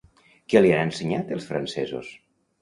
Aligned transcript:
Què 0.53 0.61
li 0.63 0.71
han 0.77 0.81
ensenyat 0.91 1.35
els 1.37 1.45
francesos? 1.51 2.11